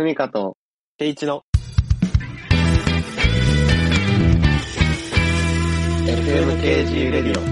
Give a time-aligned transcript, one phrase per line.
[0.00, 0.56] ふみかと、
[0.96, 1.42] ケイチの
[6.06, 7.42] FMKG レディオ。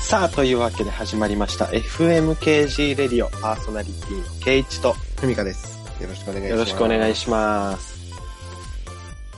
[0.00, 1.64] さあ、というわけで始まりました。
[1.64, 5.77] FMKG レディオパーソナリティのケイチとふみかです。
[6.00, 6.50] よろしくお願いします。
[6.50, 7.98] よろしくお願いします。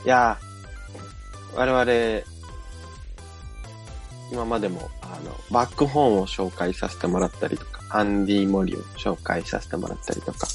[0.05, 2.27] いやー、我々、
[4.31, 10.47] 今までも、あの、 BACK HORN を紹介させてもらったりとか、 andymori を紹介させてもらったりとか、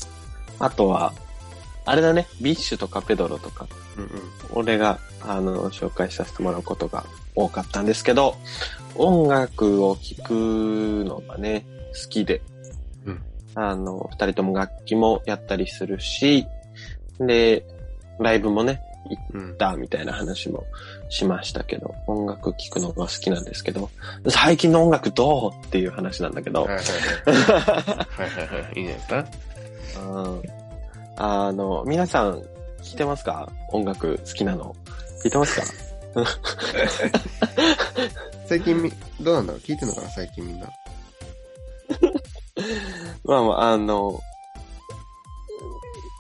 [0.59, 1.13] あとは、
[1.85, 3.67] あれだね、 BiSH とか PEDRO とか、
[3.97, 4.09] うんうん。
[4.53, 8.35] 俺が、あの、紹介させてもらうことが多かったんですけど、
[8.95, 10.31] 音楽を聴く
[11.05, 12.54] のがね、好きで、うん
[13.55, 16.45] あの、二人とも楽器もやったりするし、
[17.19, 17.65] で、
[18.19, 18.81] ライブもね、
[19.33, 19.57] うん行っ。
[19.57, 20.63] たみたいな話も
[21.09, 23.89] しましたけど、音楽聴くのが好きなんですけど、
[24.29, 27.37] 最近の音楽どうっていう話なんだけどはい、はいはい。
[28.09, 28.79] はいはいはい。
[28.79, 29.29] いいんじゃないで
[29.87, 30.01] すか？
[30.01, 30.41] うん
[31.17, 32.47] あの、皆さん、聴
[32.93, 33.47] いてますか？
[33.71, 34.75] 音楽好きなの。
[35.23, 35.67] 聴いてますか？
[38.47, 39.61] 最近み、どうなんだろう？
[39.61, 40.09] 聞いてんのかな？
[40.09, 40.67] 最近みんな。
[43.25, 44.19] まあまあ、あの、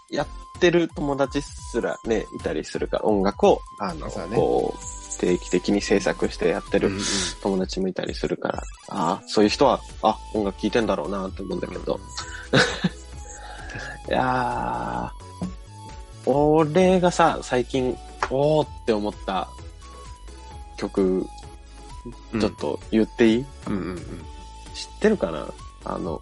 [0.09, 0.27] やっ
[0.59, 4.35] てる友達すらね、いたりするから、音楽を、あの、そうだね。
[4.35, 7.01] こう、定期的に制作してやってるうんうん。
[7.41, 11.99] 友達もいたりするから、ああ、そういう人は、あ、音楽聴いてんだろうなと思うんだけど。
[14.09, 17.95] いやー、俺がさ、最近、
[18.31, 19.47] おーって思った
[20.77, 21.27] 曲、
[22.33, 22.41] うん。
[22.41, 23.97] ちょっと言っていい、うんうんうん。
[24.73, 25.47] 知ってるかな？
[25.85, 26.21] あの、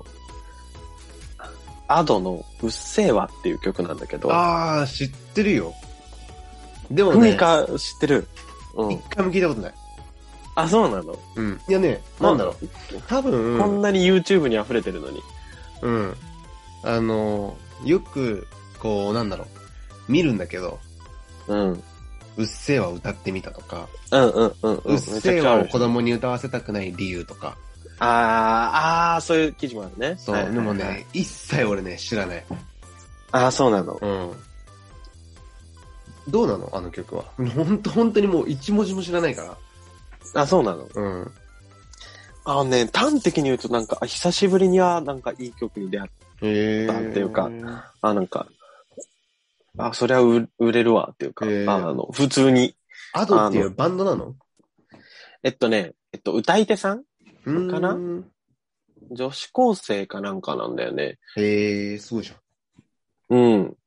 [1.87, 5.73] アドのうっせぇわっていう曲なんだけど、あー、知ってるよ。
[6.89, 8.27] でもね、か知ってる
[8.75, 8.91] うん。
[8.93, 9.73] 一回も聞いたことない。
[10.55, 11.59] あ、そうなの、うん。
[11.67, 13.01] いやね、なんだろう。
[13.07, 15.21] 多分、こんなに YouTube に溢れてるのに。
[15.81, 16.15] うん。
[16.83, 18.47] あの、よく、
[18.79, 20.11] こう、なんだろう。
[20.11, 20.79] 見るんだけど、
[21.47, 21.83] うん。
[22.35, 24.95] うっせぇわ歌ってみたとか、うんうんうんうん。
[24.95, 27.57] うっせぇわを子供に歌わせたくない理由とか。
[28.05, 30.15] あー、あー、そういう記事もあるね。
[30.17, 32.45] そう、はいはいはいでもね、一切俺ね、知らない。
[33.31, 33.97] あー、そうなの。
[34.01, 34.33] うん。
[36.29, 36.69] どうなの？
[36.73, 37.25] あの曲は。
[37.37, 39.57] ほんと、本当にもう一文字も知らないか
[40.33, 40.41] ら。
[40.41, 40.87] あ、そうなの。
[40.93, 41.31] うん。
[42.45, 46.09] あのね、端的に言うとなんか、あ久しぶりにはなんかいい曲に出会っ
[46.41, 47.49] へなんていうか
[48.01, 48.47] あ、なんか、
[49.77, 52.75] あ、そりゃ売売れるわっていうか、あの、普通に。
[53.13, 54.35] アドっていうバンドなの？
[55.43, 57.03] えっとね、えっと、歌い手さん
[57.43, 57.99] かな？
[59.11, 61.17] 女子高生かなんかなんだよね。
[61.35, 62.35] へえ、そうじゃ
[63.29, 63.59] うん。
[63.61, 63.77] ん。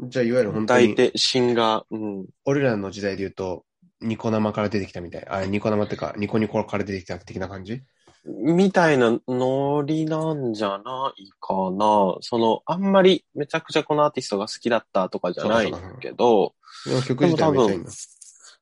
[0.00, 2.26] じゃあ、いわゆる本当に、歌い手、シンガー、うん。
[2.44, 3.64] 俺らの時代で言うと、
[4.00, 5.26] ニコ生から出てきたみたい。
[5.28, 7.82] あ、ニコ生ってか、ニコニコから出てきた的な感じ？
[8.26, 12.16] みたいなノリなんじゃないかな。
[12.20, 16.54] その、あんまりめちゃくちゃこのアーティストが好きだったとかじゃないけど、
[16.86, 17.90] でも曲自体はめっちゃいいんだ。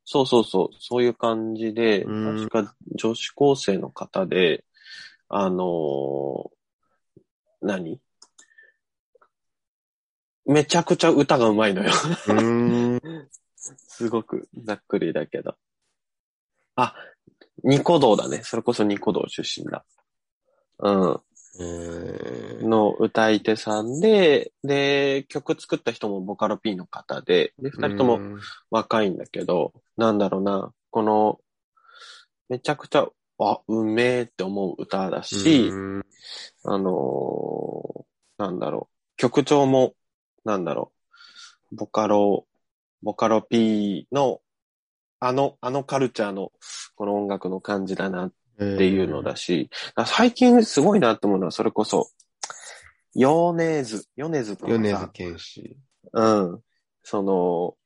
[0.05, 4.65] そうそうそう、そういう感じで、うん確か女子高生の方で、
[5.29, 6.51] あのー
[7.63, 8.01] 何？
[10.45, 11.93] めちゃくちゃ歌が上手いのよ。
[13.57, 15.55] すごくざっくりだけど。
[16.75, 16.97] あ、
[17.63, 18.43] ニコ動だね。
[18.43, 19.85] それこそニコ動出身だ。
[20.81, 21.21] うん。
[21.61, 28.41] えーの歌い手さんで、で、曲作った人もボカロ P の方で、で、二人ともうん
[28.71, 31.41] 若いんだけど、なんだろうな、この、
[32.49, 33.07] めちゃくちゃ、
[33.39, 36.07] あ、うめえって思う歌だし、うん。
[36.65, 38.03] あのー
[38.39, 39.95] なんだろう、曲調も、
[40.45, 40.93] なんだろ
[41.71, 42.47] う、ボカロ、
[43.03, 44.41] ボカロ P の、
[45.21, 46.51] あの、あのカルチャーの、
[46.97, 49.71] この音楽の感じだなっていうのだし、
[50.07, 52.11] 最近すごいなって思うのは、それこそ、
[53.15, 55.77] ヨネーズ、ヨネーズとかさ、米津玄師。
[56.13, 56.61] うん。
[57.05, 57.77] その、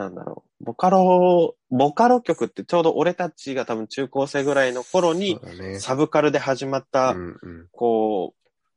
[0.00, 0.64] なんだろう。
[0.64, 5.38] ボカロ、ボカロ曲ってちょうど俺たちが多分中高生ぐらいの頃に。
[5.78, 8.34] サブカルで始まった、うんうんこ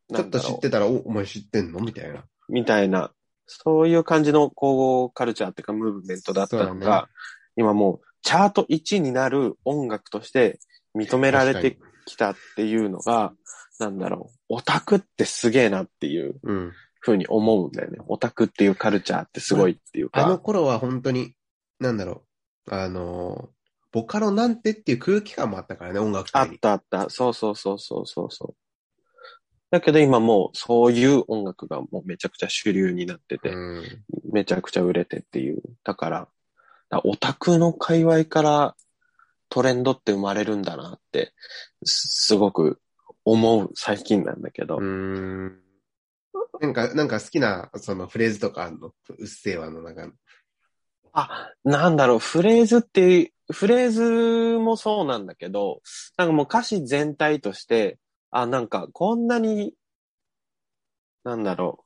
[0.10, 1.80] う、ちょっと知ってたら、お、お前知ってんの？
[1.80, 2.26] みたいな。
[2.50, 3.12] みたいな、
[3.48, 7.08] そういう感じの、こう、カルチャーっていうか、ムーブメントだったのが、ね
[7.56, 10.60] 今もう、チャート1になる音楽として
[10.96, 13.34] 認められてきたっていうのが、
[13.80, 16.72] なんだろう、オタクってすげえなっていううん。
[17.04, 18.00] ふうに思うんだよね。
[18.08, 20.26] オタクっていうカルチャーってすごいっていうか。
[20.26, 21.34] あの頃は本当に、
[21.80, 22.24] なんだろ
[22.68, 23.50] う、あの、
[23.92, 26.50] ボカロなんてっていう空気感もあったからね、音楽あっ。
[26.62, 27.10] たあった。
[27.10, 28.56] そうそうそうそうそうそう。
[29.70, 33.84] だけど今もうそういう音楽がもうめちゃくちゃ主流になってて、うん。
[34.32, 35.62] めちゃくちゃ売れてっていう。
[35.84, 36.30] だから、だか
[36.90, 38.76] らオタクの界隈から
[39.50, 41.34] トレンドって生まれるんだなって、
[41.84, 42.80] すすごく
[43.26, 44.78] 思う最近なんだけど。
[44.78, 45.63] うーん。
[46.62, 48.88] なんか、なんか好きな、そのフレーズとかあるの？
[48.88, 50.14] うっせぇわの中の。
[51.14, 55.82] あ、なんだろう、フレーズって、フレーズもそうなんだけど、
[56.18, 58.00] なんかもう歌詞全体として、
[58.32, 59.76] あ、なんかこんなに、
[61.24, 61.84] なんだろ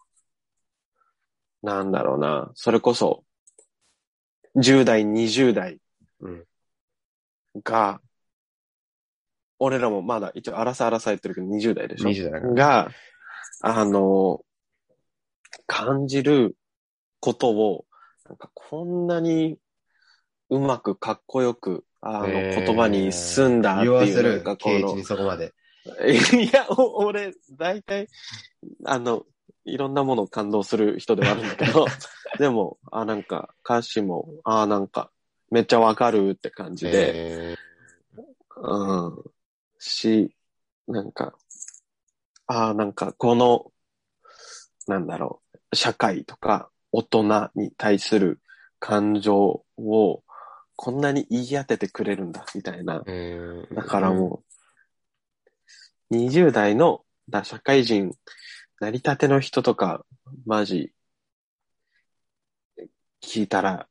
[1.61, 3.25] う、なんだろうな、それこそ、
[4.55, 5.79] 10代、20代
[6.21, 6.45] うん。
[7.63, 8.01] が、
[9.59, 12.41] 俺らもまだ一応荒さ荒さ言ってるけど20代でしょ？20代。
[12.53, 12.91] が、
[13.61, 14.41] あの、
[15.65, 16.55] 感じる
[17.19, 17.85] ことを、
[18.25, 19.57] なんかこんなに
[20.49, 25.53] うまくかっこよく、あの、えー言葉に済んだっていう、な言わせるんかこに、そこまで。
[26.07, 28.07] いや、お俺、大体、
[28.85, 29.25] あの、
[29.65, 31.85] いろんなものを感動する人ではあるんだけど、
[32.39, 35.11] でも、あ、なんか、歌詞も、あ、なんか、
[35.49, 37.55] めっちゃわかるって感じで、え
[38.57, 39.23] うん。
[39.79, 40.35] し、
[40.87, 41.37] なんか、
[42.47, 43.71] ああ、なんかこの、
[44.87, 45.41] なんだろ
[45.71, 48.41] う、社会とか大人に対する
[48.79, 50.23] 感情を
[50.75, 53.03] こんなに言い当ててくれるんだ、みたいな。
[53.73, 54.43] だからも
[56.11, 58.13] う、20代の、だ社会人、
[58.79, 60.05] なりたての人とか、
[60.45, 60.93] マジ、
[63.21, 63.87] 聞いたら、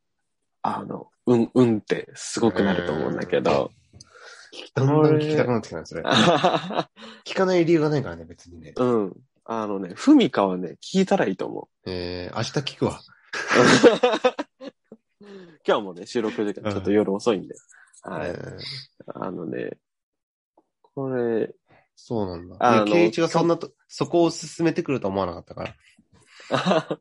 [0.63, 3.73] あの、うん、うんってすごくなると思うんだけど、
[4.75, 6.03] だんだん聞きたくなってきたね、それ。
[7.25, 8.75] 聞かない理由がないからね、別にね。
[8.77, 9.17] うん。
[9.45, 13.01] あのね、ふみかはね、聞いたらいいと思えー、明日聞くわ。
[13.01, 13.03] う。
[15.67, 17.55] 今日もね、収録時間ちょっと夜遅いんで。
[18.03, 18.31] はい。
[18.31, 18.59] えー
[19.15, 19.79] あのね、
[20.83, 21.55] これ、
[21.95, 22.57] そうなんだ。
[22.59, 25.75] あのでケイチがそんなと、そこを進めてくるとは思わなかったから。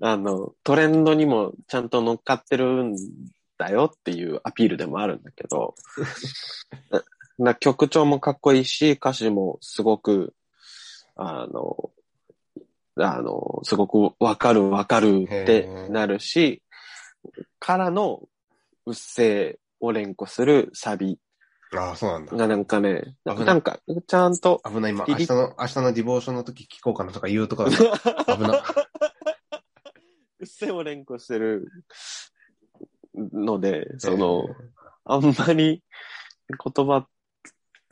[0.00, 2.96] あの、トレンドにもちゃんと乗っかってるん
[3.58, 5.74] だよっていうアピールでもあるんだけど、
[7.38, 10.34] な曲調もかっこいいし、歌詞もすごく、
[11.16, 11.90] あの、
[12.96, 16.62] あの、すごくわかるわかるってなるし、
[17.58, 18.22] からの、
[18.86, 21.18] うっせーを連呼するサビ
[21.76, 22.36] ああ、そうなんだ。
[22.36, 27.68] がなんかね、危なんか、ちゃんと、危ない、今、明日の、明日のディボーションの時聞こうかなとか言うとか。
[27.68, 28.62] 危な。
[30.40, 31.68] うっせーを連呼してる
[33.14, 34.44] ので、その、
[35.04, 35.82] あんまり
[36.48, 37.06] 言葉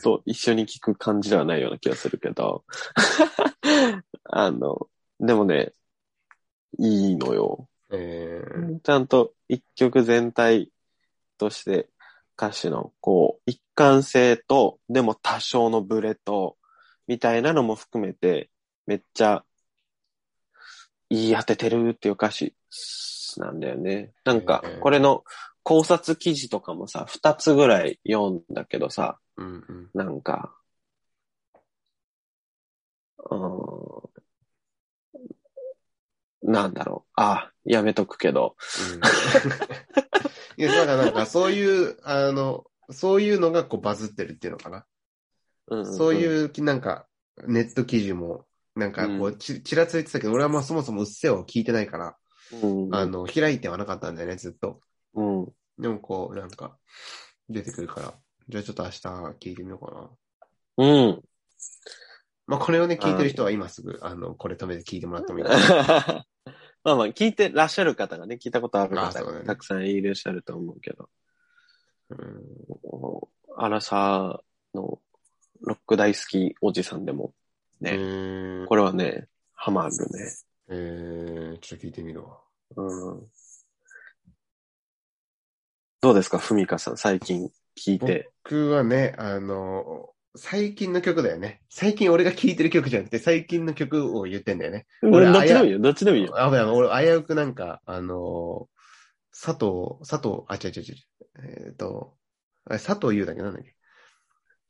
[0.03, 2.65] と一緒に聞く感じではないような気がするけど、
[4.25, 4.89] あの、
[5.21, 5.73] でもね、
[6.79, 7.69] いいのよ。
[7.91, 10.73] えー、ちゃんと一曲全体
[11.37, 11.91] として
[12.37, 16.57] 歌詞のこう、一貫性と、でも多少のブレと、
[17.07, 18.51] みたいなのも含めて、
[18.87, 19.45] めっちゃ
[21.11, 22.55] 言い当ててるっていう歌詞
[23.40, 24.12] なんだよね。
[24.25, 25.25] なんかこれの
[25.62, 29.90] 考察記事とかもさ、二つぐらい読んだけどさ、うんうん。
[29.94, 30.55] なんか、
[33.31, 34.12] うーん
[36.43, 37.12] なんだろう。
[37.14, 38.56] あ、やめとくけど。
[38.93, 39.00] うん、
[40.61, 44.84] いや、だからなんか、そういう、あの、そういうのがこうバズってるっていうのかな。
[45.69, 47.06] うんそういう、なんか、
[47.46, 48.44] ネット記事も、
[48.75, 52.17] なんかこう、ち、ちらついてたけど、俺はまあそもそもうっせぇを聞いてないから、
[52.53, 54.81] うん、あの、開いてはなかったんだよね、ずっと。
[55.15, 55.53] うん。
[55.79, 56.77] でもこう、なんか、
[57.49, 58.15] 出てくるから、
[58.49, 58.99] じゃあちょっと明日
[59.41, 60.85] 聞いてみようかな。
[60.85, 61.23] うん。
[62.47, 66.27] まあこれをね、聞いてる人は今すぐ、あの、これ止めて聞いてもらってもいいかな。
[66.85, 71.09] まあまあ、聞いてらっしゃる方がね、聞いたことある方あそうだねがたくさんいらっしゃると思うけど、
[72.11, 72.23] うん
[73.55, 74.99] アラサーの
[75.61, 77.35] ロック大好きおじさんでも
[77.85, 80.32] えね、ー、これはね、ハマるね。
[80.69, 82.39] えー、ちょっと聞いてみるわ。
[82.77, 83.27] うん。
[86.01, 88.31] どうですか、ふみかさん、最近聞いて？
[88.45, 91.63] 僕はね、あの、最近の曲だよね。
[91.69, 94.87] 最近俺が聴いてる曲じゃなくて、最近の曲を言ってんだよね。
[95.03, 96.35] 俺どっちでもいいよ、どっちでもいいよ。
[96.37, 98.69] あ、やばい、俺、危うくなんか、あの
[99.31, 100.97] 佐藤、佐藤、あ、違う違う違う。
[101.67, 102.17] えっ、と、
[102.65, 103.43] あれ佐藤優だっけ？
[103.43, 103.75] なんだっけ？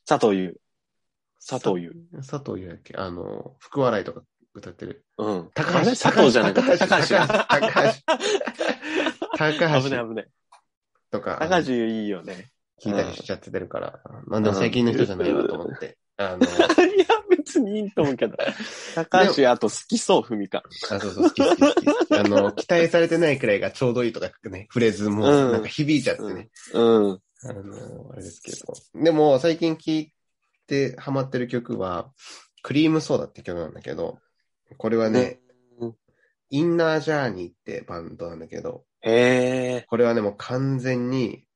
[0.06, 0.60] 佐藤優。
[1.46, 1.94] 佐藤優。
[2.16, 2.94] 佐藤優だっけ？
[2.96, 4.22] あの、福笑いとか
[4.54, 5.04] 歌ってる。
[5.18, 5.50] うん。
[5.54, 7.92] 高橋佐藤じゃなくて、高橋高橋。
[9.36, 10.28] 高橋危ない危ない。
[11.10, 12.50] とか、高橋いいよね。
[12.82, 15.96] 聞いたりしちゃっててるから、まあでも最近の人じゃないわと思って。
[16.16, 16.44] あの、
[16.84, 18.36] いや、別にいいと思うけど。
[18.94, 20.62] 高橋、あと好きそう、ふみか。
[20.90, 22.18] あ、そうそう、好き好き好き。
[22.18, 26.50] あの、期待されてないくらいがちょうどいいとかね、フレーズもうんなんか響いちゃってね。
[26.74, 27.20] うん。
[27.44, 29.02] あの、あれですけど。
[29.02, 30.12] でも、最近聴い
[30.66, 32.10] てハマってる曲は、
[32.62, 34.18] クリームソーダって曲なんだけど、
[34.78, 35.52] これはね、うん
[36.54, 39.86] インナージャーニーってバンドなんだけど、へえ。
[39.88, 41.46] これはね、もう完全に、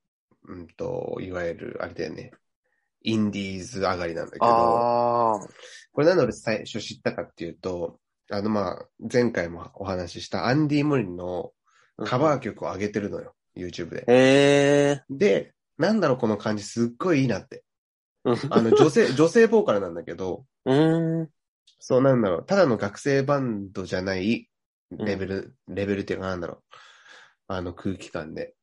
[0.49, 2.33] うんと、いわゆる、あれだよね、
[3.03, 4.47] インディーズ上がりなんだけど。
[5.93, 11.53] これなんで俺最初知ったかっていうと、あのまあ、前回もお話ししたアンディ・ムリンの
[12.05, 14.05] カバー曲を上げてるのよ、YouTube で。
[14.09, 15.03] へえ。
[15.11, 17.65] で、なんだろうこの感じすっごいいいなって。
[18.25, 21.31] うんあの女性、女性ボーカルなんだけど、 うーん。
[21.89, 24.49] そうなんだろう、ただの学生バンドじゃない
[24.91, 26.61] レベル、レベルっていうかなんだろう、
[27.47, 28.55] あの空気感で。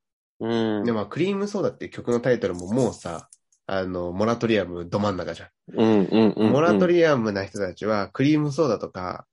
[0.41, 0.83] うん。
[0.83, 3.29] で、まあ、クリームソーダっていう曲のタイトルももうさ、
[3.65, 5.49] あの、モラトリアムど真ん中じゃん。
[5.71, 6.51] うんうんうん。
[6.51, 9.25] モラトリアムな人たちは、クリームソーダとか、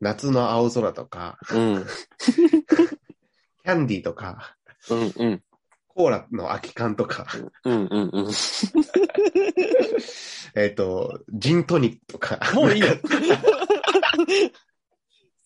[0.00, 1.84] 夏の青空とか、うん。
[2.24, 4.56] キャンディーとか、
[4.88, 5.42] うんうん。
[5.88, 7.26] コーラの空き缶とか、
[7.64, 8.32] うんうんうん。
[10.56, 12.40] えっと、ジントニックとか。
[12.54, 12.88] もういいよ。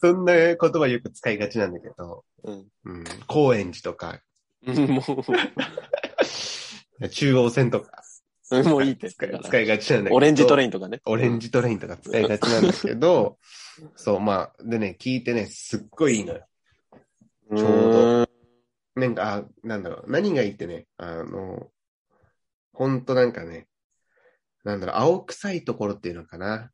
[0.00, 2.66] そんな言葉よく使いがちなんだけど、うん。
[2.84, 4.22] うん、高円寺とか、
[4.62, 5.02] も
[7.10, 8.02] 中央線とか
[8.50, 9.10] う、もういいって。
[9.10, 10.16] 使い使いがちなんだけど。
[10.16, 11.00] オレンジトレレインとかね。
[11.04, 13.38] オレンジトレインとか使いがちなんだけど、
[13.96, 16.46] そう、まあ、でね、聞いてね、すっごいいいのよ。
[17.50, 18.28] ちちょうど。
[18.94, 21.70] なんか、あなんだろう、何がいいってね、あの、
[22.72, 23.68] ほんとなんかね、
[24.64, 26.70] なんだろう、青臭いところっていうのかな。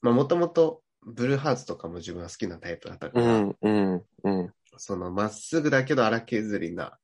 [0.00, 4.54] まあ、もともと、ブルーハーツとかも自分は好きなタイプだったから、うんうんうん。
[4.76, 6.98] そのまっすぐだけど荒削りな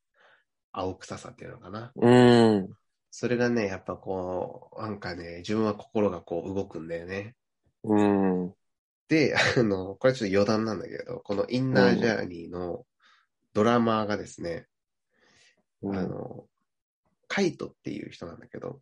[0.73, 1.93] 青臭さっていうのかな。
[1.97, 2.69] うん。
[3.11, 7.35] それがね、やっぱこう、なんかね、自分は心がこう動くんだよね。
[7.83, 8.55] うん。
[9.09, 12.85] で、あの、これちょっと余談なんだけど、このインナージャーニーの
[13.55, 14.67] ドラマーがですね、
[15.83, 16.45] あの、
[17.27, 18.81] カイトっていう人なんだけど、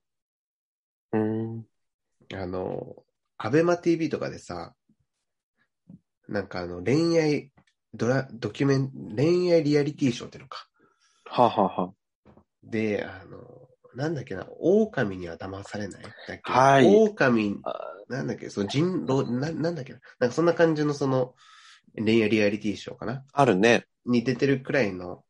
[1.12, 1.66] うん。
[2.34, 3.04] あの、
[3.38, 4.74] アベマ TV とかでさ、
[6.28, 7.52] なんかあの、恋愛、
[7.94, 10.66] ドラ、ドキュメン、恋愛リアリティショーっていうのか。
[11.24, 11.92] ははは。
[12.64, 16.02] で、あの、なんだっけな、狼には騙されない？
[16.02, 16.12] だっ
[16.44, 16.52] け？
[16.52, 16.84] はい。
[16.84, 17.62] 狼、
[18.08, 21.34] なんだっけ、その人狼、ななんだっけな、なんかそんな感じのその、
[21.94, 23.24] 恋愛リアリティショーかな？
[23.32, 23.86] あるね。
[24.04, 25.24] に出てるくらいの、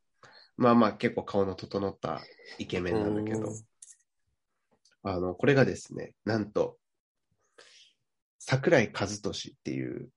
[0.57, 2.23] まあまあ結構顔の整った
[2.59, 3.49] イケメンなんだけど。
[3.49, 3.61] うん、
[5.09, 6.79] あの、これがですね、なんと、
[8.41, 10.09] 桜井和俊っていう、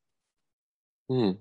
[1.09, 1.39] うん。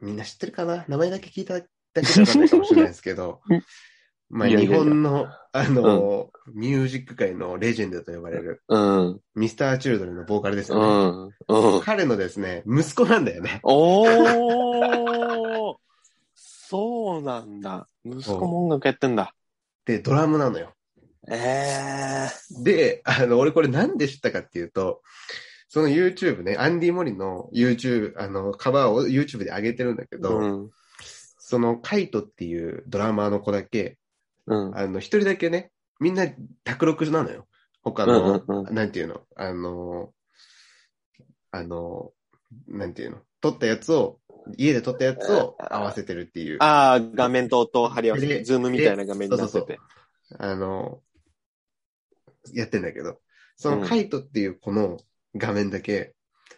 [0.00, 0.84] みんな知ってるかな？
[0.86, 1.62] 名前だけ聞いただ
[1.94, 3.62] けじゃないかもしれないですけどうん、
[4.28, 9.20] まあ日本の、あの、ミュージック界のレジェンドと呼ばれる、うん。
[9.34, 11.32] ミスターチルドレンのボーカルですうよね。
[11.48, 11.76] ん。
[11.76, 11.80] うん。
[11.80, 13.60] 彼のですね、息子なんだよね。
[13.64, 15.74] おー
[16.34, 17.88] そうなんだ。
[18.04, 19.34] 息子も音楽やってんだ。
[19.84, 20.75] で、ドラムなのよ。
[21.30, 25.02] ええで、あの、俺これなんで知ったかっていうと、
[25.68, 30.70] その YouTube ね、アンディ・モリの YouTube、あの、カバーを YouTube で上げてるんだけど、うん。
[31.38, 33.98] そのカイトっていうドラマーの子だけ、
[34.46, 34.78] うん。
[34.78, 36.26] あの、一人だけね、みんな
[36.64, 37.46] 卓録なのよ。
[37.82, 40.12] 他の、うんうんうなんていうの、あの、
[41.50, 42.12] あの、
[42.68, 44.18] なんていうの、撮ったやつを、
[44.56, 49.78] 家で撮ったやつを合わせてるっていう、あああ、画面と音貼り合わせでて、ズームみたいな画面になってて。
[50.54, 51.00] の、
[52.54, 53.18] やってんだけど、
[53.56, 54.98] そのカイトっていう子の
[55.34, 56.14] 画面だけ、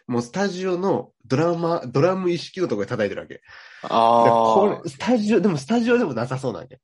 [0.07, 3.35] もうスタジオのドラマ、ドラム意識のところで叩いてるわけ。
[3.35, 3.41] で
[3.83, 4.89] ああ。
[4.89, 6.81] スタジオ、でもスタジオでもなさそうなんだよ。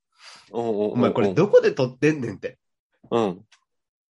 [0.51, 2.59] おお前これどこで撮ってんねんって
[3.11, 3.41] うん。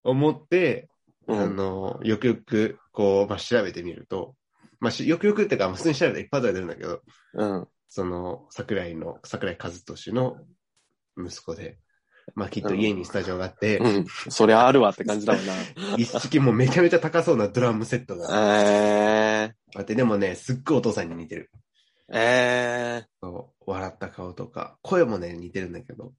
[0.04, 0.90] 思って、
[1.28, 1.40] うん。
[1.40, 4.36] あの、よくよく、こう、まあ、調べてみると、
[4.80, 7.02] まあ、しよくよくってか、普通に調べたら一発で出るんだけど、
[7.34, 7.68] うん。
[7.88, 10.38] その、桜井の、桜井和俊の
[11.18, 11.80] 息子で、
[12.36, 14.06] まあ、きっと家にスタジオがあって、うん。
[14.30, 15.40] そりゃあるわって感じだわ
[15.98, 18.62] 一式もうめちゃめちゃ高そうなドラムセットがな。
[18.62, 21.50] えあって、でもね、すっごいお父さんに似てる。
[22.12, 26.14] ええそう笑った顔とか、声もね、似てるんだけど。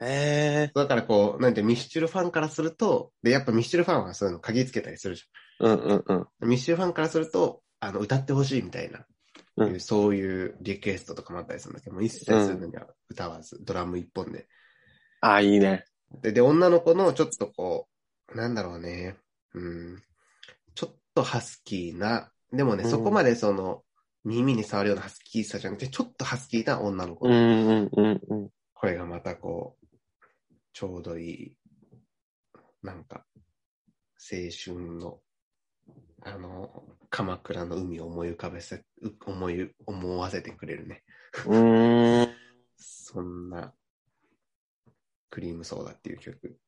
[0.00, 5.24] ええだからこう、なんて、ミスチルファンからすると、で、やっぱミスチルファンはそういうの鍵つけたりするじ
[5.60, 6.26] うんうんうん。
[6.40, 6.48] ゃん。
[6.48, 9.04] ミスチルファンからすると、あの、歌ってほしいみたいな、
[9.56, 14.46] うんそういうリクエストとかもあったりするんだけど、もう一切するのには歌わず、ドラム一本で。
[15.20, 15.84] ああ、いいね。
[16.22, 17.88] で、で、女の子のちょっとこ
[18.32, 19.16] う、なんだろうね、
[19.54, 20.02] うん、
[20.74, 23.82] ちょっとハスキーな、でもね、うんそこまでその、
[24.24, 28.50] 耳に触るようなハスキーさじゃなくて、ちょっとハスキーな女の子うんのうんうんうん。
[28.74, 29.86] 声がまたこう、
[30.72, 31.56] ちょうどいい、
[32.82, 33.24] なんか、
[34.18, 35.20] 青春の、
[36.22, 41.02] あの、鎌倉の海を思い浮かべせ、う思い、思わせてくれるね。
[41.46, 42.28] うーん。
[42.76, 43.72] そんな、
[45.30, 46.58] クリームソーダっていう曲。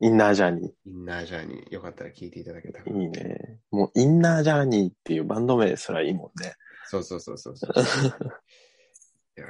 [0.00, 2.84] インナージャーニインナージャーニー、よかったら聞いていただけたら。
[2.84, 3.00] ー。
[3.00, 3.60] いいね。
[3.70, 6.54] もう、インナージャーニーっていうバンド名すらいいもんね。
[6.86, 7.72] そうそうそうそうそう。
[9.36, 9.46] いや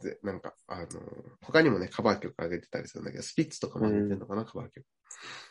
[0.00, 4.86] ーで、なんか、あのー他にもね、カバー曲上げてたりするんだけど、スピッツとかも上げてるのかな、カバー曲。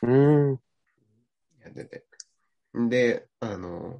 [0.03, 0.59] うーん。
[1.61, 2.05] やってて。
[2.89, 3.99] で、あの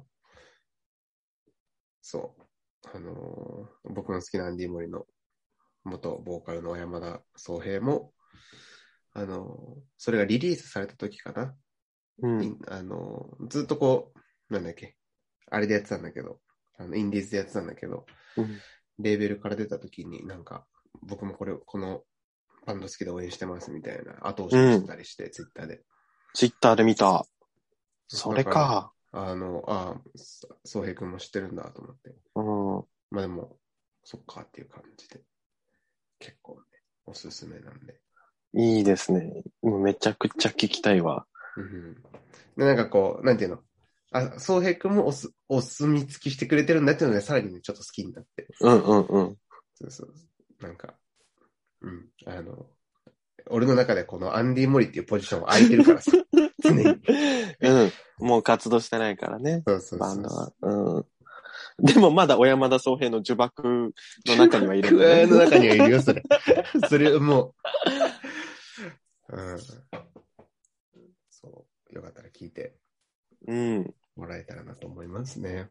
[2.02, 5.06] そう、あのー僕の好きなアンディ・モリの
[5.84, 8.12] 元ボーカルの小山田宗平も、
[9.12, 11.54] あのーそれがリリースされた時かな。
[12.22, 12.42] うん。
[12.42, 14.12] いあのーずっとこ
[14.50, 14.96] う、なんだっけ、
[15.50, 16.40] あれでやってたんだけど、
[16.78, 18.58] あのインディーズでやってたんだけど、うん
[18.98, 20.66] レーベルから出た時になんか、
[21.02, 22.02] 僕もこれ、この
[22.66, 25.82] バンド好きで応援してますみたいな後押ししてたりして、ツイッターで。
[26.32, 27.26] ツイッターで見た。
[28.06, 28.92] それか。
[29.12, 30.00] あの、ああ、
[30.64, 32.14] 宗平君も知ってるんだと思って。
[32.36, 32.84] うん。
[33.10, 33.58] まあでも、
[34.02, 35.20] そっかっていう感じで。
[36.18, 36.60] 結構ね、
[37.06, 38.00] おすすめなんで。
[38.54, 39.42] いいですね。
[39.62, 41.26] もうめちゃくちゃ聞きたいわ。
[41.56, 41.94] うん。
[42.56, 43.58] で、なんかこう、なんていうの？
[44.12, 48.46] あ、宗平君もおす、お墨付きしてくれてるんだっていうので、さらにね、ちょっと好きになって。
[48.60, 49.36] うんうんうん。
[49.74, 50.14] そうそう。
[50.60, 50.94] なんか、
[51.80, 52.06] うん。
[52.26, 52.66] あの、
[53.50, 56.12] 俺の中でこのアンディ・モリっていうポジションは空いてるからさ、
[56.62, 56.82] 常に。
[57.60, 57.92] うん。
[58.18, 59.64] もう活動してないからね。
[59.66, 59.98] そうそうそう。
[59.98, 60.52] バンドは。
[60.62, 61.06] うん。
[61.82, 63.52] でもまだ小山田宗平の呪縛
[64.26, 65.26] の中にはいるね。
[65.26, 66.22] の中にはいるよ、それ。
[66.88, 67.54] それも
[69.30, 69.36] う。
[69.36, 69.58] うん。
[71.30, 71.94] そう。
[71.94, 72.76] よかったら聞いて
[73.46, 73.94] うん。
[74.14, 75.68] もらえたらなと思いますね。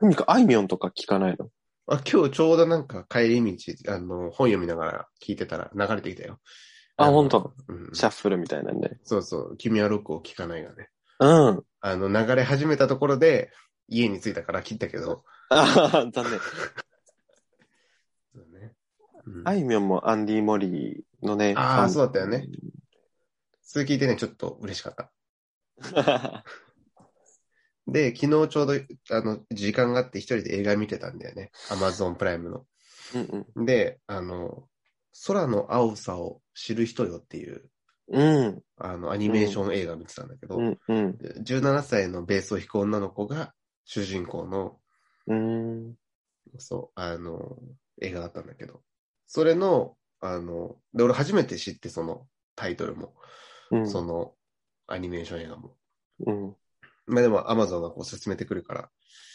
[0.00, 1.50] 何かあいみょんとか聞かないの？
[1.88, 6.38] あ、今日ちょうどなんか帰り道、あの、本読みながら聞いてたら流れてきたよ。
[6.96, 7.90] あ、の本当うん。
[7.92, 8.98] シャッフルみたいなんで。
[9.04, 9.56] そうそう。
[9.56, 10.90] 君はロックを聞かないがね。
[11.18, 11.62] うん。
[11.80, 13.50] あの、流れ始めたところで、
[13.88, 15.24] 家に着いたから切ったけど。
[15.50, 16.40] ああ、残念。
[18.34, 18.72] そうね。
[19.26, 21.54] うんあいみょんもアンディ・モリーのね。
[21.56, 22.48] あーファンそうだったよね。
[23.62, 25.12] それ聞いてね、ちょっと嬉しかった。
[27.86, 28.72] で、昨日ちょうど、
[29.10, 31.50] あの、時間があって一人で映画見てたんだよね。
[31.70, 32.66] アマゾンプライムの。
[33.14, 33.66] うんうん。
[33.66, 34.68] で、あの、
[35.26, 37.70] 空の青さを知る人よっていう、
[38.08, 38.62] うん。
[38.76, 40.78] あの、アニメーション映画見てたんだけど、うん。
[40.88, 41.18] うん。
[41.42, 43.52] 17歳のベースを弾く女の子が
[43.86, 44.78] 主人公の、
[45.28, 45.94] うん。
[46.58, 47.56] そう、あの、
[48.02, 48.82] 映画だったんだけど、
[49.26, 53.14] それの、あの、で、俺初めて知って、そのタイトルも、
[53.70, 53.90] うん。
[53.90, 54.34] その
[54.86, 55.76] アニメーション映画も。
[56.26, 56.56] うん。
[57.06, 58.90] まあでも、アマゾンがこう進めてくるから、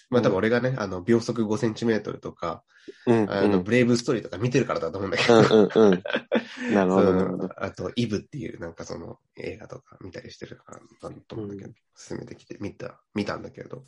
[0.09, 2.63] まあ多分俺がね、あの、秒速5センチメートルとか、
[3.05, 3.31] うん。
[3.31, 6.03] あの、ブレイブストーリーとか見てるからだと思うんだけど、うんうんうん。
[6.73, 7.43] なるほど、るほど。
[7.43, 13.83] のあと、イブっていうなんかその映画とか見たりしてるからだと思うんだけど、う進めてきて、見た、見たんだけど、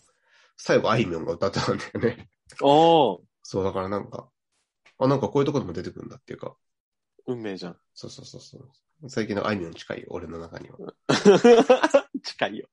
[0.58, 2.30] 最後、あいみょんが歌ってたんだよね。
[2.62, 4.30] おーそう、だからなんか、
[5.00, 6.56] あ、なんかこういうとこでも出てくるんだっていうか、
[7.28, 7.78] 運命じゃん。
[7.94, 9.10] そうそうそうそう。
[9.10, 10.78] 最近のあいみょんに近いよ、俺の中には。
[10.78, 10.94] こ
[12.24, 12.68] 近いよ。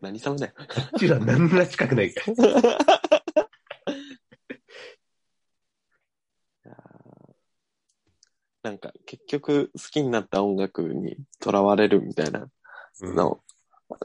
[0.00, 0.52] 何様だよ。
[0.96, 2.92] っちは何ら近くないか ら。
[8.62, 12.46] なんか結局好きになった音楽にとらわれるみたいな
[13.00, 13.42] うんの、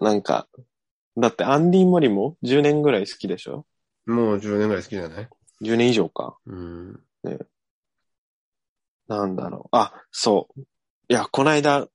[0.01, 0.47] なんか、
[1.17, 3.65] だってアンディ・モリも10年ぐらい好きでしょ？
[4.05, 5.29] もう10年ぐらい好きじゃない
[5.61, 6.37] ?10 年以上か。
[6.45, 6.99] うん。
[9.07, 9.75] なんだろう。
[9.75, 10.61] あ、そう。
[10.61, 10.65] い
[11.13, 11.87] や、こないだ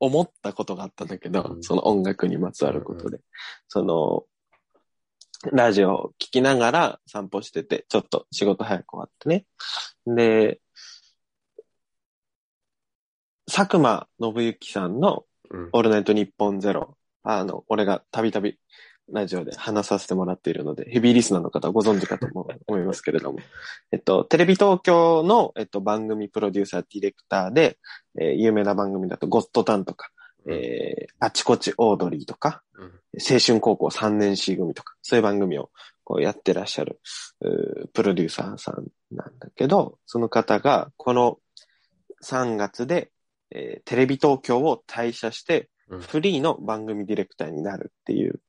[0.00, 3.20] 思ったことがあったんだけど、うんその音楽にまつわることうで。
[3.68, 4.24] その、
[5.52, 9.46] ラジオを聞きながら散歩してて、ちょっと仕事早く終わってね。
[10.06, 10.60] で、
[13.46, 15.68] 佐久間信之さんのうん。
[15.72, 16.96] オールナイトニッポンゼロ。
[17.24, 18.58] あの、俺がたびたび
[19.10, 23.38] ラジオで話させてもらっているので、ヘビーリスナーの方はご存知かと思思いますけれども。
[23.90, 27.78] えっと、テレビ東京の、えっと、番組プロデューサー、ディレクターで、
[28.18, 30.10] えー有名な番組だと、ゴッドタンとか、
[30.48, 35.70] えーあちこちオードリーとか、うん青春高校3年 C 組とか、そういう番組を
[36.02, 37.00] こうやってらっしゃる、
[37.92, 41.38] プロデューサーさんなんだけど、その方が、この
[42.24, 43.10] 3月で、
[43.50, 48.40] えーテレビ東京を退社して、うんフリーの番組ディレクターになるっていう。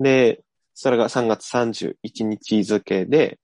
[0.00, 0.42] で、
[0.74, 3.38] それが3月31日付で、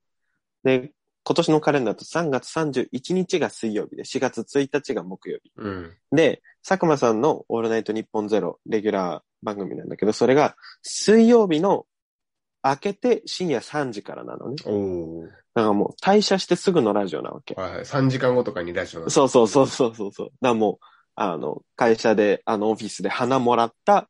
[0.62, 0.92] で、
[1.24, 5.50] 今年のカレンダーだと3月31日が水曜日で、4月1日が木曜日。
[5.57, 5.96] うん。
[6.12, 11.87] で、佐久間さんのオールナイトニッポンゼロレギュラー番組なんだけど、それが水曜日の
[12.62, 14.57] 明けて深夜3時からなのね。
[15.55, 17.55] だからもう退社してすぐのラジオなわけ。
[17.55, 17.85] はいはい。
[17.85, 20.27] 3時間後とかにラジオなのそうそうそうそうそうそう。
[20.27, 20.79] だからもう、
[21.16, 24.09] あの、会社で、あの、オフィスで花もらった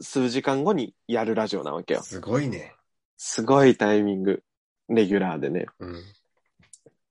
[0.00, 2.02] 数時間後にやるラジオなわけよ。
[2.02, 2.74] すごいね。
[3.16, 4.42] すごいタイミング、
[4.88, 5.66] レギュラーでね。
[5.80, 6.02] うん。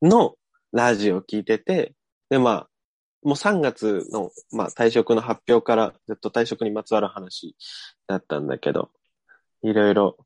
[0.01, 0.35] の
[0.71, 1.93] ラジオ聞いてて、
[2.29, 2.69] で、まあ、
[3.23, 7.55] もう3月の、まあ、退職の発表からずっと退職にまつわる話
[8.07, 8.91] だったんだけど、
[9.63, 10.17] いろいろ、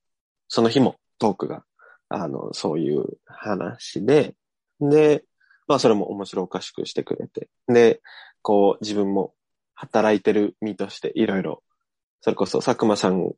[0.49, 1.63] その日もトークが、
[2.09, 4.35] あの、そういう話で、
[4.81, 5.23] で、
[5.67, 8.01] まあそれも面白おかしくしてくれて、で、
[8.41, 9.33] こう自分も
[9.73, 11.63] 働いてる身としていろいろ、
[12.21, 13.31] それこそ佐久間さん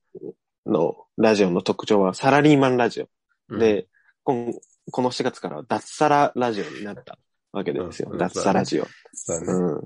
[0.65, 3.05] のラジオの特徴はサラリーマンラジ
[3.49, 3.57] オ。
[3.57, 3.87] で、
[4.23, 4.53] こん
[4.89, 7.17] この4月からは脱サララジオになった
[7.51, 8.09] わけですよ。
[8.11, 8.87] うん脱サラジオ。
[9.13, 9.39] そう。
[9.39, 9.79] うん。
[9.79, 9.81] っ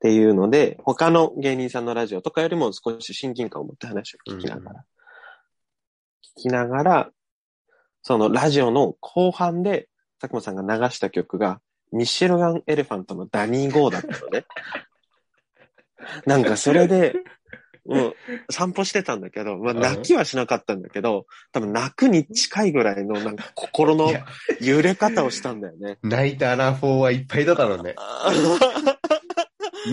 [0.00, 4.84] ていうので、他の芸人さんのラジオとかよりも少し親近感を持って話を聞きながら、
[6.38, 7.10] 聞きながら、
[8.02, 9.88] そのラジオの後半で、
[10.20, 11.60] 佐久間さんが流した曲が、
[11.94, 14.44] ミッシェルガン・エレファントのダニー・ゴーだったのね。
[16.26, 17.14] なんかそれで、
[17.86, 18.14] もう
[18.50, 24.10] 散歩してたんだけど、まあうん泣きはしなかったんだけど、多分泣くに近いぐらいのなんか心の
[24.60, 25.98] 揺れ方をしたんだよね。
[26.02, 27.94] 泣いたアラフォーはいっぱいだったろうね。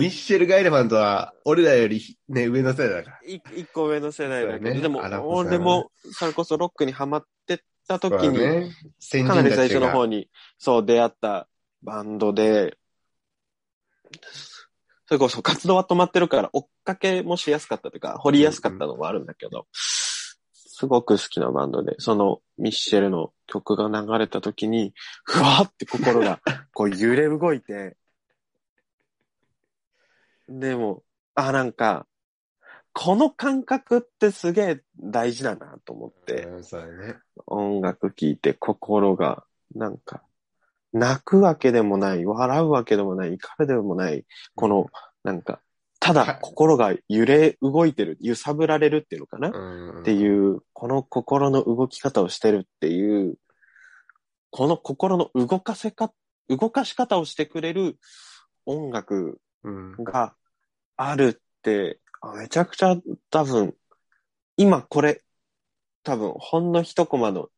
[0.00, 3.18] ミッシェル・ガイレマンとは、俺らよりね、上の世代だから。
[3.30, 11.46] い一個上の世代だけど、ねでも俺も、それこそロックにハマってた時に、ね、先かなり最初の方に、そう出会った
[11.82, 12.76] バンドで、
[15.06, 26.40] それこそ活動は止まってるから追っかけもしやすかったというか、掘りやすかったのもあるんだけど、すごく好きなバンドで、そのミッシェルの曲が流れた時に、ふわーって心が
[26.74, 27.96] こう揺れ動いて、
[30.48, 31.02] でも、
[31.34, 32.06] あ、なんか、
[32.92, 36.46] この感覚ってすげえ大事だなと思って。
[37.46, 40.22] 音楽聴いて心が、なんか、
[40.92, 44.24] 泣くわけでもない、笑うわけでもない、怒るでもない、
[44.54, 44.86] この、
[45.24, 45.60] なんか、
[45.98, 49.52] ただ心が揺れ動いてる、揺さぶられるっていうのかな、う
[49.98, 50.00] ん。
[50.00, 53.36] っていう、この心の動き方をしてるっていう、
[54.50, 56.12] この心の動かせか、
[56.48, 57.98] 動かし方をしてくれる
[58.66, 59.92] 音楽うん。
[60.04, 60.34] が
[60.96, 62.96] あるって、あめちゃくちゃ
[63.30, 63.74] 多分、
[64.56, 65.22] 今これ、
[66.02, 67.48] 多分ほんの一コマの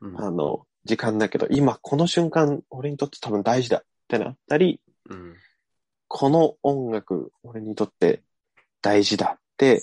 [0.00, 0.20] うん。
[0.20, 5.34] あの、時間だけど、今この瞬間、俺にとって多分大事だってなったり、うん。
[6.08, 8.22] この音楽、俺にとって
[8.80, 9.82] 大事だって、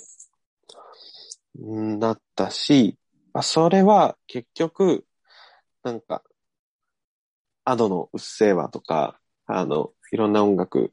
[1.60, 2.96] んなったし、
[3.32, 5.04] まあ、それは結局、
[5.82, 6.22] なんか、
[7.64, 10.92] アドのうっせぇわとか、あの、いろんな音楽、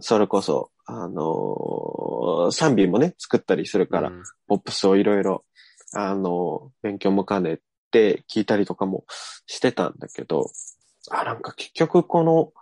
[0.00, 5.44] それこそ、あの賛美もね、作ったりするから、うんポップスをいろいろ、
[5.94, 7.60] あの、勉強も兼ね
[7.94, 9.04] て聞いたりとかも
[9.46, 10.50] してたんだけど、
[11.10, 12.52] あ、なんか結局この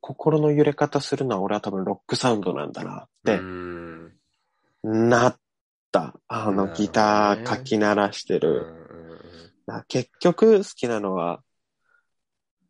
[0.00, 4.12] 心の揺れ方するのは俺は多分ロックサウンドなんだなっうてん。
[4.82, 5.38] なっ
[5.90, 6.14] た。
[6.28, 8.66] あのギターかき鳴らしてうんる。
[9.66, 11.40] な結局好きなのは、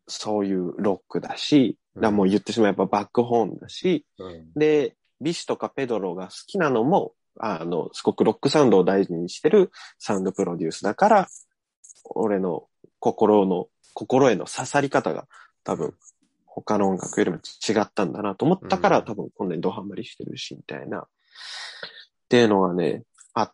[0.07, 11.27] そういうロックだし、うんだもう言ってしまえばバックホーンだし、うんで、ビシとかペドロが好きなのも、あの、すごくロックサウンドを大事にしてるサウンドプロデュースだから、
[12.05, 12.67] 俺の
[12.99, 15.27] 心の、心への刺さり方が
[15.63, 15.93] 多分、
[16.45, 20.99] 他の音楽よりも違ったんだなと思ったから、うん多分こんなにドハマりしてるし、みたいな。
[20.99, 21.03] っ
[22.29, 23.53] ていうのはね、あっ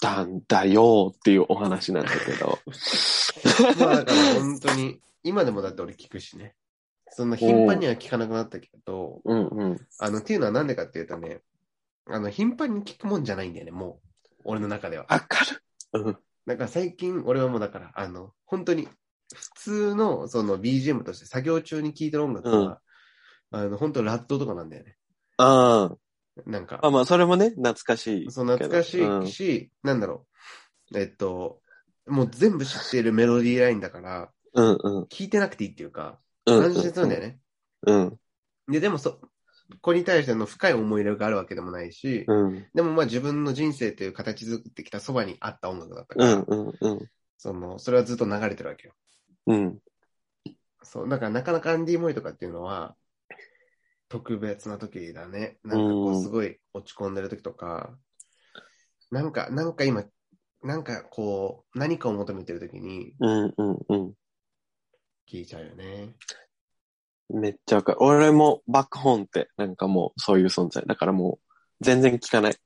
[0.00, 2.58] たんだよっていうお話なんだけど。
[3.78, 6.54] まあだから本当に、今でもだって俺聞くしね。
[7.10, 9.86] そんな頻繁には聞かなくなったけど、うんうん。
[9.98, 11.40] あの、っていうのはなんでかっていうとね、
[12.06, 14.40] あの、頻繁に聞くもんじゃないんだよね、もう。
[14.44, 15.06] 俺の中では。
[15.08, 15.62] わかる。
[15.92, 16.18] うん。
[16.46, 18.88] なんか最近、俺はもうだから、あの、本当に、
[19.34, 22.80] 普通の、その BGM として作業中に聴いてる音楽は、
[23.50, 24.96] あの、本当ラッドとかなんだよね。
[25.38, 25.96] あ
[26.46, 28.30] なんかあ。、まあ、それもね、懐かしい。
[28.30, 30.26] そう懐かしいし、なんだろ
[30.92, 30.98] う。
[30.98, 31.60] えっと、
[32.06, 35.02] もう全部知っているメロディーラインだから、うんうん。
[35.04, 36.62] 聞いてなくていいっていうか、うん。
[36.62, 37.38] 感じてるんだよね。
[37.86, 38.18] うん。
[38.68, 39.20] で、でもそ、
[39.70, 42.66] ここに対しての深い思い入れがあるわけでもないし、うん。
[42.74, 46.42] でもまあ自分の人生という形作ってきたそばにあった音楽だったから、うん。
[46.42, 46.72] うん。
[46.80, 47.08] うん。
[47.38, 48.94] その、それはずっと流れてるわけよ。
[49.46, 49.78] うん。
[50.82, 52.96] そう、だからなかなかアンディ・モイとかっていうのは、
[54.08, 55.58] 特別な時だね。
[55.64, 57.96] なんかこううんすごい落ち込んでる時とか、
[59.10, 60.04] なんか、なんか今、
[60.62, 63.54] なんかこう、何かを求めてる時にうん。
[63.56, 63.78] うん。
[63.88, 64.14] うん。
[65.28, 66.14] 聞いちゃうよね。
[67.28, 68.02] めっちゃわかる。
[68.02, 70.84] 俺もバックホーンってなんかもうそういう存在。
[70.86, 72.56] だからもう全然聞かない。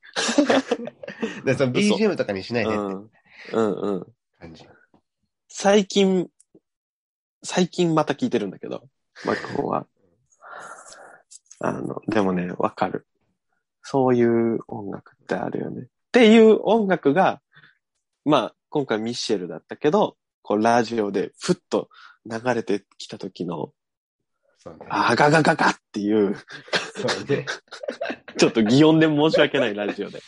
[1.45, 3.11] でその BGM とかにしないうでってん。
[3.53, 4.07] うんうん。
[4.39, 4.67] 感じ。
[5.49, 6.29] 最近、
[7.43, 8.89] 最近また聞いてるんだけど、
[9.25, 9.87] バックホーンは。
[11.61, 13.07] あの、でもね、わかる。
[13.83, 15.83] そういう音楽ってあるよね。
[15.83, 17.41] っていう音楽が、
[18.25, 21.89] まあ、今回ミッシェルだったけど、こう、ラジオでふっと
[22.27, 23.73] 流れてきた時の、
[24.59, 24.87] そうね。
[24.91, 26.37] あガガガガっていう、
[26.97, 27.47] そうね。
[28.37, 30.21] ちょっと擬音で申し訳ないラジオで。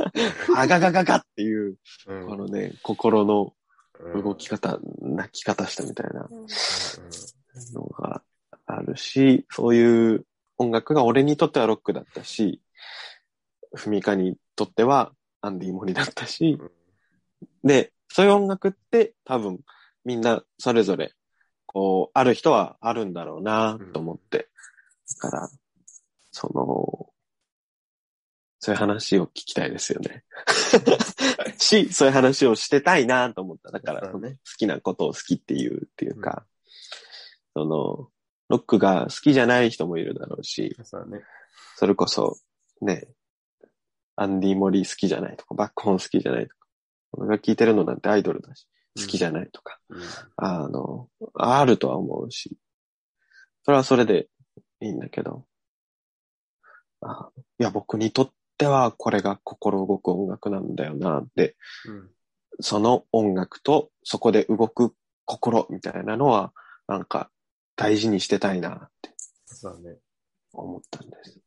[0.56, 2.26] あガガガガっていう、うん。
[2.26, 3.54] このね、心の
[4.00, 4.24] うん。
[4.24, 6.28] 動き方、泣き方したみたいな。
[6.30, 6.46] うん。
[7.72, 8.22] のが
[8.66, 10.26] あるし、そういう
[10.58, 12.60] 音楽が俺にとってはロックだったし、
[13.74, 16.58] ふみかにとってはアンディ・モリだったし、
[17.62, 19.60] で、そういう音楽って多分
[20.04, 21.12] みんなそれぞれ、
[21.74, 24.48] こう、ある人はあるんだろうなと思って。
[25.20, 25.50] だから、
[26.30, 27.10] その、
[28.60, 30.24] そういう話を聞きたいですよね。
[31.58, 33.72] し、そういう話をしてたいなと思った。
[33.72, 36.46] だから、ね好きなことを好きっていうっていうか、
[37.54, 38.08] その、
[38.48, 41.22] ロックが好きじゃない人もいるだろうし、そね。
[41.76, 42.38] それこそ、
[42.80, 43.08] ね、
[44.14, 46.68] アンディ・モリー好きじゃないとか、バックホーン好きじゃないとか、
[47.12, 50.02] 俺が聴いてるのなんてアイドルだし、好きじゃないとか、うん。
[50.36, 52.56] あの、あるとは思うし、
[53.64, 54.28] それはそれで
[54.80, 55.44] いいんだけど、
[57.00, 62.10] あいや、僕にとってはこれが心動く音楽なんだよなって、うん。
[62.60, 66.52] その音楽とそこで動く心みたいなのは、
[66.86, 67.30] なんか
[67.76, 69.10] 大事にしてたいなって。
[70.52, 71.40] 思ったんです。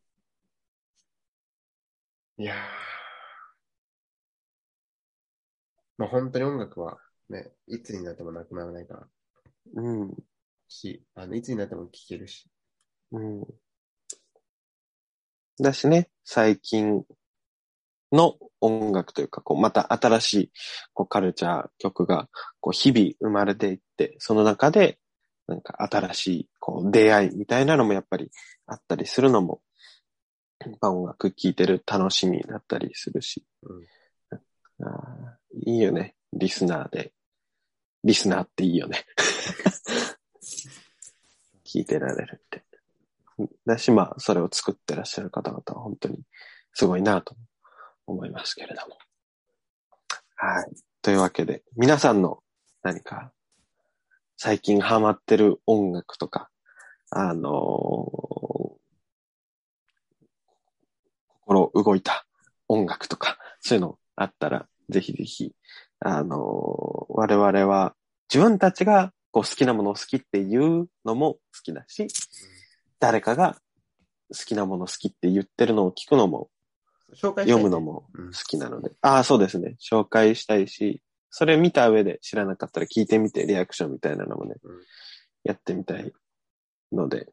[2.37, 2.57] いやー。
[5.97, 9.07] まあ本当に音楽はね、いつになってもなくならないから
[9.75, 10.13] うん。
[10.67, 12.49] し、あの、いつになっても聴けるし。
[13.11, 13.45] うん。
[15.59, 17.03] だしね、最近
[18.11, 20.51] の音楽というか、こう、また新しい、
[20.93, 24.99] こう、カルチャー曲が、こう、日々生まれていって、その中で、
[25.47, 28.29] なんか新しい、こう、出会いみたいなのもやっぱり
[28.65, 29.61] あったりするのも、
[30.59, 34.85] やっぱ音楽聴いてる楽しみだったりするし、うん。
[34.85, 37.13] あーいいよね、リスナーで。
[38.07, 39.05] リスナーっていいよね。
[41.65, 42.63] 聞いてられるって。
[43.65, 46.23] だし、まあ、それを作ってらっしゃる方々は本当に
[46.71, 47.35] すごいなと
[48.05, 48.97] 思いますけれども。
[50.37, 50.73] はい。
[51.01, 52.41] というわけで、皆さんの
[52.81, 53.33] 何か
[54.37, 56.49] 最近ハマってる音楽とか、
[57.09, 58.77] あのー
[61.41, 62.25] 心動いた
[62.69, 65.53] 音楽とか、そういうのあったら、ぜひぜひ、
[65.99, 67.96] あのー我々は
[68.33, 72.07] 自分たちがこう好きなものを好きっていうのも好きだし、
[72.99, 73.57] 誰かが
[74.29, 76.49] 好きなもの好きって言ってるのを聞くのも、
[77.13, 78.91] 紹介読むのもうん好きなので。
[79.01, 79.75] ああ、そうですね。
[79.79, 84.77] 紹介したいし、それ見た上で知らなかったら聞いてみて、リアクションみたいなのもね、うん
[85.43, 86.11] やってみたい
[86.91, 87.29] ので、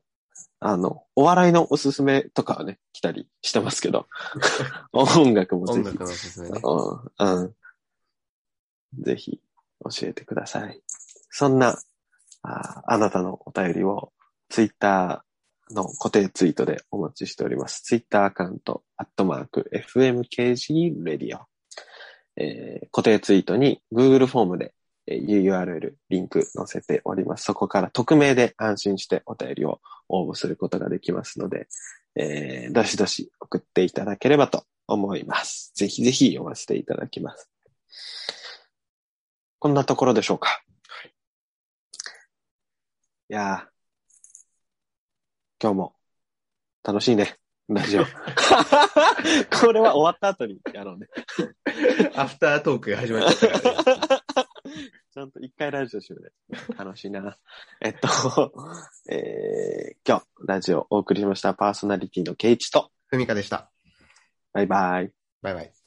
[0.61, 4.07] あの、お笑いのおすすめとかはね、来たりしてますけど、
[4.93, 6.61] 音楽もぜひ音楽のおすすめね。
[6.63, 7.55] うん、うん。
[9.03, 9.41] ぜひ
[9.81, 10.81] 教えてください。
[11.37, 11.77] そんな、
[12.43, 14.13] ああなたのお便りを
[14.51, 17.83] ツイッターの固定ツイートでお待ちしております。
[17.83, 21.41] ツイッターアカウント、アットマーク、FMKG レディオ。
[22.37, 24.75] えー固定ツイートに Google フォームで
[25.09, 27.43] えー URL、リンク載せております。
[27.43, 31.67] そこから匿名で安心してお便りを応募することができますので、
[32.15, 35.73] えーどしどし送っていただければと思います。
[35.75, 37.51] ぜひぜひ読ませていただきます。
[39.59, 40.64] こんなところでしょうか。
[43.31, 43.75] いやー
[45.63, 45.95] 今日も
[46.83, 47.37] 楽しいね、
[47.69, 48.05] ラジオ。
[49.59, 51.07] これは終わった後にやろうね。
[52.15, 54.91] アフタートークが始まっちゃったからね。
[55.15, 56.33] ちゃんと一回ラジオしようね。
[56.77, 57.39] 楽しいな。
[57.81, 58.53] えっと、
[59.09, 63.71] えー、今日ラジオをお送りしましたパーソナリティのケイチと、ふみかでした。
[64.53, 65.11] バイバイ。
[65.41, 65.84] バイバイ。